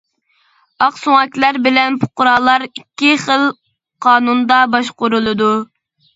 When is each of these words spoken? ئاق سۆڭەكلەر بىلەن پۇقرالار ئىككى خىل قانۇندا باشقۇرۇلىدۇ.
ئاق 0.85 0.95
سۆڭەكلەر 1.01 1.59
بىلەن 1.67 1.99
پۇقرالار 2.05 2.65
ئىككى 2.69 3.13
خىل 3.27 3.47
قانۇندا 4.09 4.61
باشقۇرۇلىدۇ. 4.75 5.55